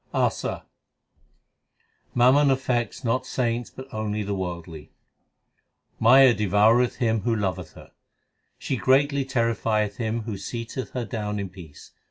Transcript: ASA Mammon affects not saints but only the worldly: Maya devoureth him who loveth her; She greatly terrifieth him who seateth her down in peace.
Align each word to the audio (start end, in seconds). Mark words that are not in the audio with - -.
ASA 0.15 0.65
Mammon 2.15 2.49
affects 2.49 3.03
not 3.03 3.23
saints 3.27 3.69
but 3.69 3.87
only 3.93 4.23
the 4.23 4.33
worldly: 4.33 4.91
Maya 5.99 6.33
devoureth 6.33 6.95
him 6.95 7.19
who 7.21 7.35
loveth 7.35 7.73
her; 7.73 7.91
She 8.57 8.77
greatly 8.77 9.23
terrifieth 9.25 9.97
him 9.97 10.21
who 10.23 10.37
seateth 10.39 10.93
her 10.93 11.05
down 11.05 11.37
in 11.37 11.49
peace. 11.49 11.91